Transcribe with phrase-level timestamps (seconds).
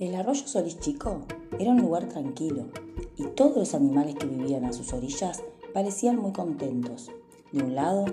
[0.00, 1.26] El arroyo Solís Chico
[1.58, 2.68] era un lugar tranquilo
[3.18, 5.42] y todos los animales que vivían a sus orillas
[5.74, 7.10] parecían muy contentos.
[7.52, 8.06] De un lado,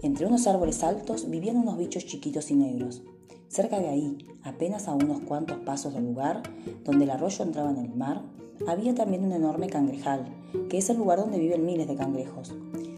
[0.00, 3.02] entre unos árboles altos vivían unos bichos chiquitos y negros.
[3.48, 6.44] Cerca de ahí, apenas a unos cuantos pasos del lugar
[6.82, 8.22] donde el arroyo entraba en el mar,
[8.66, 10.24] había también un enorme cangrejal,
[10.70, 12.54] que es el lugar donde viven miles de cangrejos.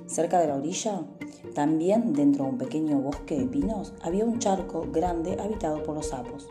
[0.06, 1.02] Cerca de la orilla,
[1.56, 6.06] también dentro de un pequeño bosque de pinos, había un charco grande habitado por los
[6.10, 6.46] sapos.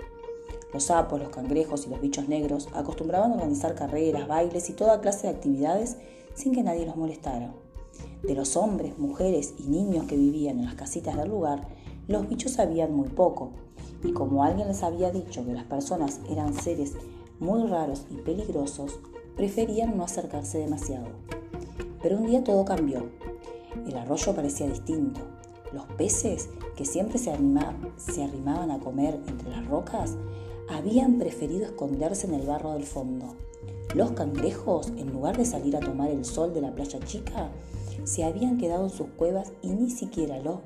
[0.73, 5.01] Los sapos, los cangrejos y los bichos negros acostumbraban a organizar carreras, bailes y toda
[5.01, 5.97] clase de actividades
[6.33, 7.53] sin que nadie los molestara.
[8.23, 11.67] De los hombres, mujeres y niños que vivían en las casitas del lugar,
[12.07, 13.51] los bichos sabían muy poco,
[14.03, 16.93] y como alguien les había dicho que las personas eran seres
[17.39, 18.99] muy raros y peligrosos,
[19.35, 21.07] preferían no acercarse demasiado.
[22.01, 23.09] Pero un día todo cambió.
[23.87, 25.21] El arroyo parecía distinto.
[25.71, 27.33] Los peces, que siempre se,
[27.97, 30.15] se arrimaban a comer entre las rocas,
[30.69, 33.35] habían preferido esconderse en el barro del fondo.
[33.95, 37.51] Los cangrejos, en lugar de salir a tomar el sol de la playa chica,
[38.03, 40.59] se habían quedado en sus cuevas y ni siquiera los,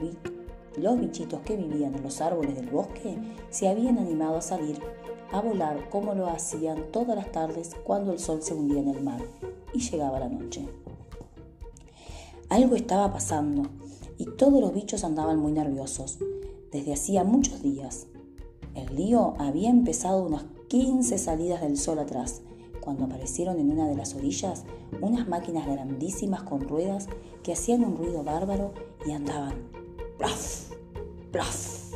[1.00, 3.17] bichitos que vivían en los árboles del bosque
[3.50, 4.80] se habían animado a salir
[5.31, 9.04] a volar como lo hacían todas las tardes cuando el sol se hundía en el
[9.04, 9.22] mar
[9.73, 10.67] y llegaba la noche.
[12.50, 13.64] Algo estaba pasando
[14.17, 16.20] y todos los bichos andaban muy nerviosos
[16.72, 18.08] desde hacía muchos días.
[18.78, 22.44] El río había empezado unas 15 salidas del sol atrás,
[22.80, 24.66] cuando aparecieron en una de las orillas
[25.02, 27.08] unas máquinas grandísimas con ruedas
[27.42, 29.55] que hacían un ruido bárbaro y andaban
[30.20, 30.73] plaf,
[31.31, 31.92] plaf,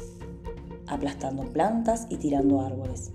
[0.87, 3.11] aplastando plantas y tirando árboles.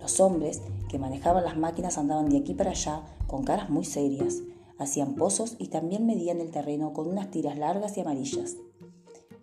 [0.00, 4.42] Los hombres que manejaban las máquinas andaban de aquí para allá con caras muy serias,
[4.76, 8.56] hacían pozos y también medían el terreno con unas tiras largas y amarillas.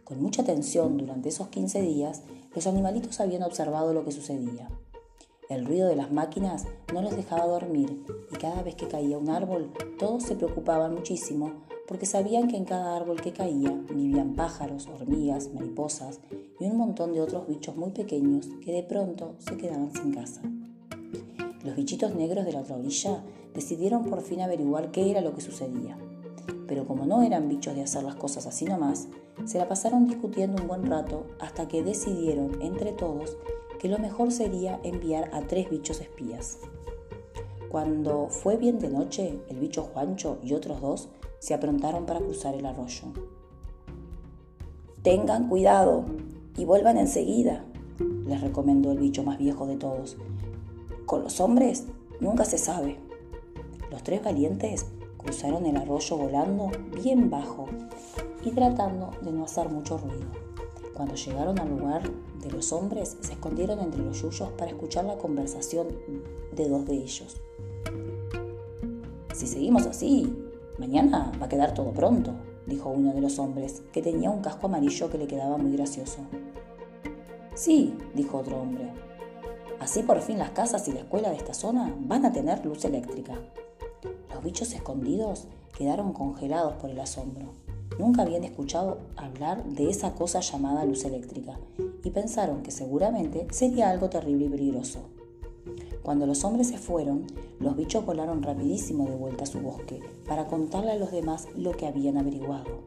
[0.09, 2.23] Con mucha atención durante esos 15 días,
[2.55, 4.67] los animalitos habían observado lo que sucedía.
[5.49, 9.29] El ruido de las máquinas no los dejaba dormir y cada vez que caía un
[9.29, 11.51] árbol todos se preocupaban muchísimo
[11.87, 16.21] porque sabían que en cada árbol que caía vivían pájaros, hormigas, mariposas
[16.59, 20.41] y un montón de otros bichos muy pequeños que de pronto se quedaban sin casa.
[21.63, 23.23] Los bichitos negros de la otra orilla
[23.53, 25.99] decidieron por fin averiguar qué era lo que sucedía
[26.69, 29.07] pero como no eran bichos de hacer las cosas así nomás,
[29.45, 33.37] se la pasaron discutiendo un buen rato hasta que decidieron entre todos
[33.79, 36.59] que lo mejor sería enviar a tres bichos espías.
[37.69, 42.55] Cuando fue bien de noche, el bicho Juancho y otros dos se aprontaron para cruzar
[42.55, 43.13] el arroyo.
[45.01, 46.05] Tengan cuidado
[46.57, 47.63] y vuelvan enseguida,
[48.25, 50.17] les recomendó el bicho más viejo de todos.
[51.05, 51.85] Con los hombres
[52.19, 52.97] nunca se sabe.
[53.91, 54.85] Los tres valientes
[55.19, 57.65] Cruzaron el arroyo volando bien bajo
[58.43, 60.27] y tratando de no hacer mucho ruido.
[60.93, 62.03] Cuando llegaron al lugar
[62.41, 65.87] de los hombres, se escondieron entre los yuyos para escuchar la conversación
[66.53, 67.37] de dos de ellos.
[69.33, 70.35] Si seguimos así,
[70.77, 72.33] mañana va a quedar todo pronto,
[72.65, 76.19] dijo uno de los hombres, que tenía un casco amarillo que le quedaba muy gracioso.
[77.55, 78.91] Sí, dijo otro hombre.
[79.79, 82.83] Así por fin las casas y la escuela de esta zona van a tener luz
[82.83, 83.35] eléctrica.
[84.33, 87.53] Los bichos escondidos quedaron congelados por el asombro.
[87.97, 91.59] Nunca habían escuchado hablar de esa cosa llamada luz eléctrica
[92.03, 94.99] y pensaron que seguramente sería algo terrible y peligroso.
[96.01, 97.27] Cuando los hombres se fueron,
[97.59, 101.71] los bichos volaron rapidísimo de vuelta a su bosque para contarle a los demás lo
[101.71, 102.85] que habían averiguado.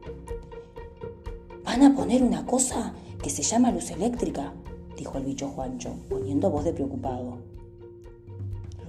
[1.63, 4.53] Van a poner una cosa que se llama luz eléctrica,
[4.97, 7.37] dijo el bicho Juancho, poniendo voz de preocupado.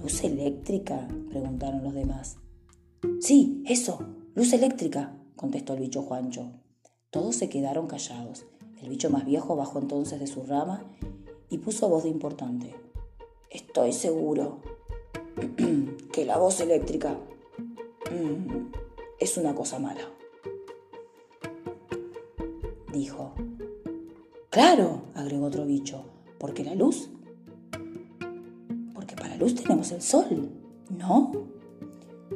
[0.01, 1.07] ¿Luz eléctrica?
[1.29, 2.37] preguntaron los demás.
[3.21, 3.99] Sí, eso,
[4.35, 6.51] luz eléctrica, contestó el bicho Juancho.
[7.11, 8.45] Todos se quedaron callados.
[8.81, 10.83] El bicho más viejo bajó entonces de su rama
[11.49, 12.75] y puso voz de importante.
[13.49, 14.59] Estoy seguro
[16.11, 17.17] que la voz eléctrica
[18.11, 18.67] mm,
[19.19, 20.01] es una cosa mala.
[22.91, 23.33] Dijo.
[24.49, 26.05] Claro, agregó otro bicho,
[26.39, 27.09] porque la luz...
[28.93, 30.49] Porque para la luz tenemos el sol,
[30.89, 31.31] ¿no?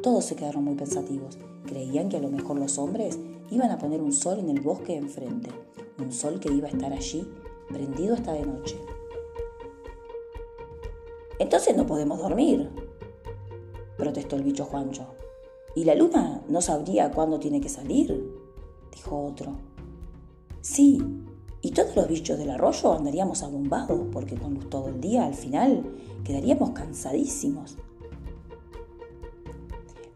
[0.04, 1.38] Todos se quedaron muy pensativos.
[1.70, 3.20] Creían que a lo mejor los hombres
[3.52, 5.52] iban a poner un sol en el bosque enfrente,
[6.00, 7.32] un sol que iba a estar allí,
[7.68, 8.76] prendido hasta de noche.
[11.38, 12.72] Entonces no podemos dormir,
[13.98, 15.06] protestó el bicho Juancho.
[15.76, 18.36] ¿Y la luna no sabría cuándo tiene que salir?
[18.92, 19.52] dijo otro.
[20.62, 21.00] Sí,
[21.62, 25.36] y todos los bichos del arroyo andaríamos abombados, porque con luz todo el día al
[25.36, 25.84] final
[26.24, 27.78] quedaríamos cansadísimos.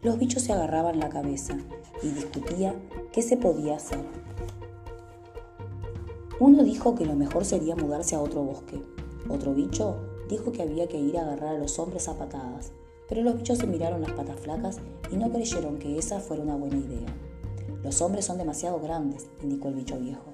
[0.03, 1.57] Los bichos se agarraban la cabeza
[2.01, 2.75] y discutían
[3.13, 4.03] qué se podía hacer.
[6.41, 8.81] Uno dijo que lo mejor sería mudarse a otro bosque.
[9.29, 9.95] Otro bicho
[10.29, 12.73] dijo que había que ir a agarrar a los hombres a patadas,
[13.07, 14.79] pero los bichos se miraron las patas flacas
[15.09, 17.07] y no creyeron que esa fuera una buena idea.
[17.81, 20.33] Los hombres son demasiado grandes, indicó el bicho viejo.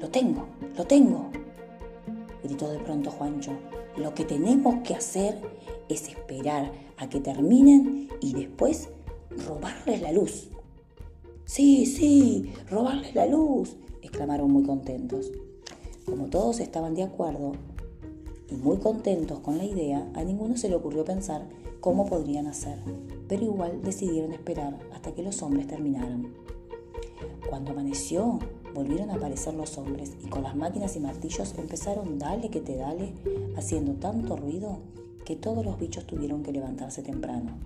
[0.00, 0.46] Lo tengo,
[0.76, 1.30] lo tengo,
[2.42, 3.52] gritó de pronto Juancho.
[3.96, 5.40] Lo que tenemos que hacer
[5.88, 8.88] es esperar a que terminen y después
[9.46, 10.50] robarles la luz.
[11.44, 15.32] Sí, sí, robarles la luz, exclamaron muy contentos.
[16.04, 17.52] Como todos estaban de acuerdo
[18.50, 21.48] y muy contentos con la idea, a ninguno se le ocurrió pensar
[21.80, 22.78] cómo podrían hacer,
[23.28, 26.34] pero igual decidieron esperar hasta que los hombres terminaran.
[27.48, 28.38] Cuando amaneció,
[28.78, 32.76] volvieron a aparecer los hombres y con las máquinas y martillos empezaron dale que te
[32.76, 33.12] dale,
[33.56, 34.78] haciendo tanto ruido
[35.24, 37.58] que todos los bichos tuvieron que levantarse temprano.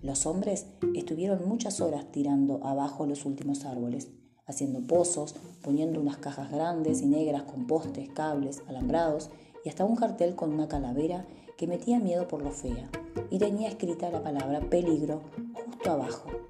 [0.00, 4.10] Los hombres estuvieron muchas horas tirando abajo los últimos árboles,
[4.46, 9.30] haciendo pozos, poniendo unas cajas grandes y negras con postes, cables, alambrados
[9.64, 12.88] y hasta un cartel con una calavera que metía miedo por lo fea
[13.28, 15.20] y tenía escrita la palabra peligro
[15.66, 16.43] justo abajo.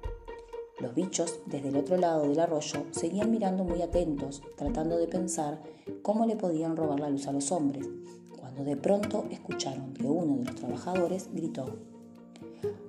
[0.85, 5.59] Los bichos, desde el otro lado del arroyo, seguían mirando muy atentos, tratando de pensar
[6.03, 7.89] cómo le podían robar la luz a los hombres,
[8.39, 11.65] cuando de pronto escucharon que uno de los trabajadores gritó,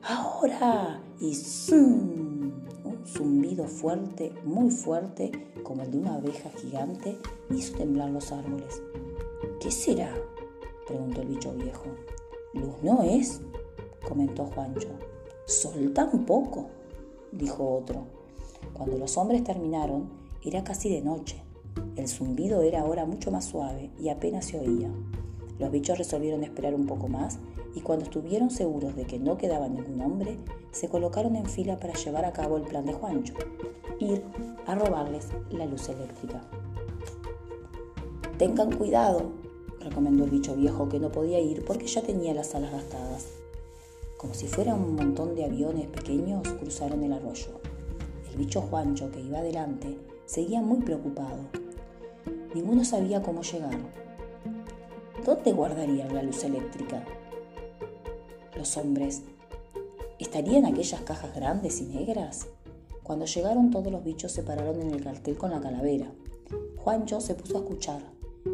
[0.03, 1.01] ¡Ahora!
[1.21, 2.53] Y ¡zum!
[2.85, 5.33] Un zumbido fuerte, muy fuerte,
[5.63, 7.17] como el de una abeja gigante,
[7.49, 8.83] hizo temblar los árboles.
[9.59, 10.15] ¿Qué será?
[10.87, 11.87] preguntó el bicho viejo.
[12.53, 13.41] Luz no es,
[14.07, 14.91] comentó Juancho.
[15.47, 16.76] Sol tampoco
[17.37, 18.07] dijo otro.
[18.73, 20.11] Cuando los hombres terminaron,
[20.43, 21.43] era casi de noche.
[21.97, 24.91] El zumbido era ahora mucho más suave y apenas se oía.
[25.59, 27.39] Los bichos resolvieron esperar un poco más
[27.75, 30.39] y cuando estuvieron seguros de que no quedaba ningún hombre,
[30.73, 33.35] se colocaron en fila para llevar a cabo el plan de Juancho,
[33.99, 34.23] ir
[34.67, 36.43] a robarles la luz eléctrica.
[38.39, 39.33] Tengan cuidado,
[39.81, 43.27] recomendó el bicho viejo que no podía ir porque ya tenía las alas gastadas.
[44.17, 47.61] Como si fueran un montón de aviones pequeños, cruzaron el arroyo.
[48.31, 51.41] El bicho Juancho, que iba adelante, seguía muy preocupado.
[52.55, 53.77] Ninguno sabía cómo llegar.
[55.23, 57.05] ¿Dónde guardarían la luz eléctrica?
[58.57, 59.23] Los hombres.
[60.19, 62.47] ¿Estarían aquellas cajas grandes y negras?
[63.03, 66.11] Cuando llegaron todos los bichos se pararon en el cartel con la calavera.
[66.79, 68.01] Juancho se puso a escuchar.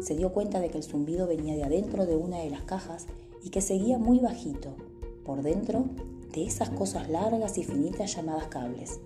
[0.01, 3.07] Se dio cuenta de que el zumbido venía de adentro de una de las cajas
[3.43, 4.75] y que seguía muy bajito,
[5.25, 5.85] por dentro
[6.31, 8.99] de esas cosas largas y finitas llamadas cables.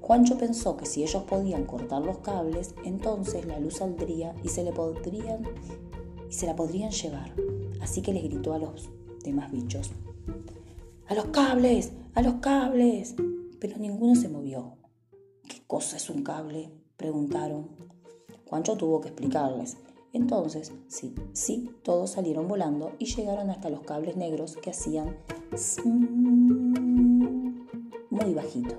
[0.00, 4.64] Juancho pensó que si ellos podían cortar los cables, entonces la luz saldría y se
[4.64, 5.42] le podrían
[6.28, 7.32] se la podrían llevar.
[7.80, 8.88] Así que les gritó a los
[9.22, 9.90] demás bichos:
[11.08, 11.92] ¡A los cables!
[12.14, 13.14] ¡A los cables!
[13.58, 14.76] Pero ninguno se movió.
[15.48, 16.70] ¿Qué cosa es un cable?
[16.96, 17.68] preguntaron.
[18.46, 19.76] Juancho tuvo que explicarles
[20.12, 25.16] entonces, sí, sí, todos salieron volando y llegaron hasta los cables negros que hacían
[28.10, 28.74] muy bajito.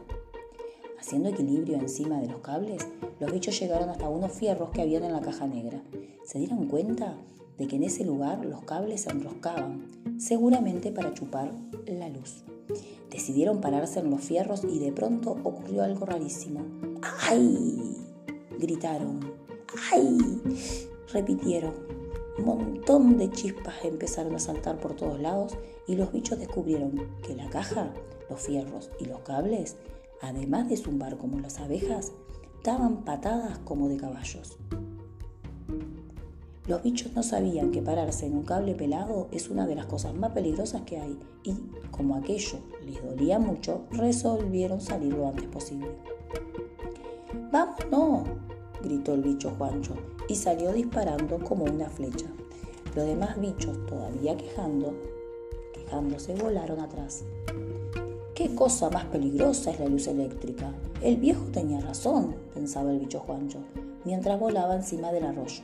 [0.99, 2.85] Haciendo equilibrio encima de los cables,
[3.19, 5.81] los bichos llegaron hasta unos fierros que habían en la caja negra.
[6.25, 7.15] Se dieron cuenta
[7.57, 9.87] de que en ese lugar los cables se enroscaban,
[10.19, 11.53] seguramente para chupar
[11.85, 12.43] la luz.
[13.09, 16.61] Decidieron pararse en los fierros y de pronto ocurrió algo rarísimo.
[17.29, 17.97] ¡Ay!
[18.57, 19.19] gritaron.
[19.91, 20.17] ¡Ay!
[21.11, 21.73] Repitieron.
[22.37, 27.35] Un montón de chispas empezaron a saltar por todos lados y los bichos descubrieron que
[27.35, 27.93] la caja,
[28.29, 29.75] los fierros y los cables,
[30.21, 32.13] además de zumbar como las abejas,
[32.63, 34.57] daban patadas como de caballos.
[36.67, 40.13] Los bichos no sabían que pararse en un cable pelado es una de las cosas
[40.13, 41.55] más peligrosas que hay y,
[41.89, 45.89] como aquello les dolía mucho, resolvieron salir lo antes posible.
[47.51, 48.50] ¡Vámonos!
[48.83, 49.93] Gritó el bicho Juancho
[50.27, 52.27] y salió disparando como una flecha.
[52.95, 54.93] Los demás bichos, todavía quejando,
[55.73, 57.23] quejándose, volaron atrás.
[58.35, 60.73] ¿Qué cosa más peligrosa es la luz eléctrica?
[61.01, 63.59] El viejo tenía razón, pensaba el bicho Juancho,
[64.03, 65.63] mientras volaba encima del arroyo.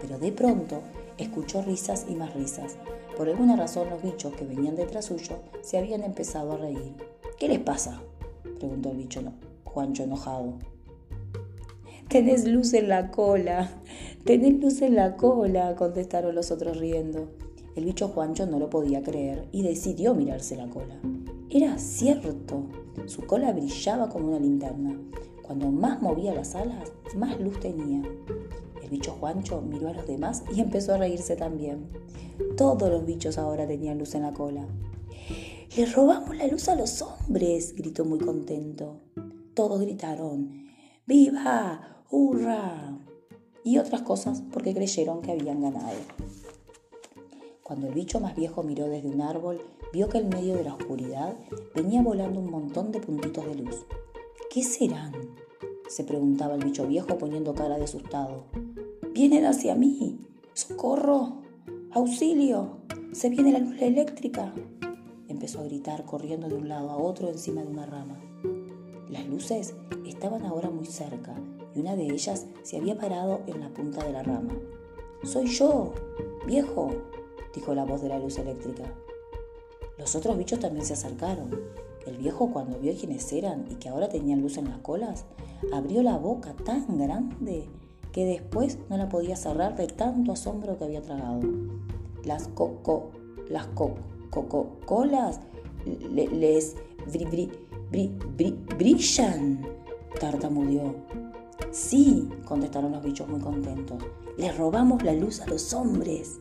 [0.00, 0.82] Pero de pronto
[1.18, 2.76] escuchó risas y más risas.
[3.16, 6.94] Por alguna razón los bichos que venían detrás suyo se habían empezado a reír.
[7.38, 8.00] ¿Qué les pasa?
[8.58, 9.20] preguntó el bicho
[9.64, 10.54] Juancho enojado.
[12.12, 13.70] Tenés luz en la cola,
[14.24, 17.30] tenés luz en la cola, contestaron los otros riendo.
[17.74, 21.00] El bicho Juancho no lo podía creer y decidió mirarse la cola.
[21.48, 22.66] Era cierto,
[23.06, 25.00] su cola brillaba como una linterna.
[25.40, 28.02] Cuando más movía las alas, más luz tenía.
[28.82, 31.88] El bicho Juancho miró a los demás y empezó a reírse también.
[32.58, 34.66] Todos los bichos ahora tenían luz en la cola.
[35.74, 39.00] Le robamos la luz a los hombres, gritó muy contento.
[39.54, 40.66] Todos gritaron,
[41.06, 41.91] ¡Viva!
[42.14, 42.98] ¡Hurra!
[43.64, 45.96] Y otras cosas porque creyeron que habían ganado.
[47.62, 49.62] Cuando el bicho más viejo miró desde un árbol,
[49.94, 51.34] vio que en medio de la oscuridad
[51.74, 53.86] venía volando un montón de puntitos de luz.
[54.50, 55.14] ¿Qué serán?
[55.88, 58.44] se preguntaba el bicho viejo poniendo cara de asustado.
[59.14, 60.20] Vienen hacia mí.
[60.52, 61.38] ¡Socorro!
[61.92, 62.76] ¡Auxilio!
[63.12, 64.52] ¡Se viene la luz eléctrica!
[65.28, 68.20] Empezó a gritar corriendo de un lado a otro encima de una rama.
[69.08, 69.74] Las luces
[70.06, 71.34] estaban ahora muy cerca
[71.74, 74.54] y una de ellas se había parado en la punta de la rama.
[75.24, 75.92] Soy yo,
[76.46, 76.90] viejo,
[77.54, 78.84] dijo la voz de la luz eléctrica.
[79.98, 81.50] Los otros bichos también se acercaron.
[82.06, 85.24] El viejo cuando vio quiénes eran y que ahora tenían luz en las colas,
[85.72, 87.68] abrió la boca tan grande
[88.10, 91.40] que después no la podía cerrar de tanto asombro que había tragado.
[92.24, 93.10] Las coco,
[93.48, 95.40] las coco, colas
[95.84, 96.76] les
[97.12, 97.50] bri,
[97.90, 99.64] bri, brillan,
[100.20, 100.94] tartamudeó.
[101.72, 103.96] Sí, contestaron los bichos muy contentos.
[104.36, 106.38] Les robamos la luz a los hombres.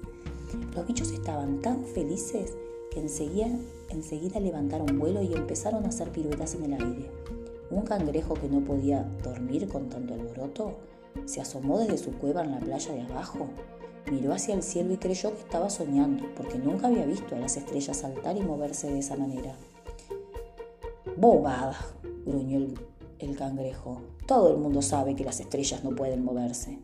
[0.76, 2.58] Los bichos estaban tan felices
[2.92, 3.48] que enseguida,
[3.88, 7.10] enseguida levantaron vuelo y empezaron a hacer piruetas en el aire.
[7.70, 10.74] Un cangrejo que no podía dormir con tanto alboroto
[11.24, 13.48] se asomó desde su cueva en la playa de abajo,
[14.12, 17.56] miró hacia el cielo y creyó que estaba soñando, porque nunca había visto a las
[17.56, 19.56] estrellas saltar y moverse de esa manera.
[21.16, 21.78] Bobada,
[22.26, 22.91] gruñó el,
[23.22, 24.02] el cangrejo.
[24.26, 26.80] Todo el mundo sabe que las estrellas no pueden moverse.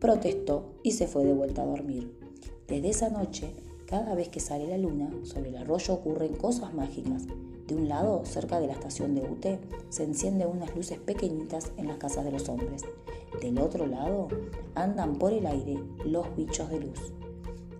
[0.00, 2.18] Protestó y se fue de vuelta a dormir.
[2.66, 3.54] Desde esa noche,
[3.86, 7.26] cada vez que sale la luna, sobre el arroyo ocurren cosas mágicas
[7.66, 9.46] de un lado, cerca de la estación de UT,
[9.88, 12.82] se encienden unas luces pequeñitas en las casas de los hombres.
[13.40, 14.28] Del otro lado,
[14.74, 17.12] andan por el aire los bichos de luz,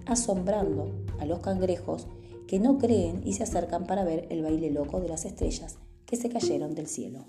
[0.07, 2.07] asombrando a los cangrejos
[2.47, 5.77] que no creen y se acercan para ver el baile loco de las estrellas
[6.07, 7.27] que se cayeron del cielo.